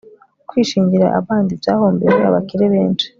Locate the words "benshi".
2.73-3.05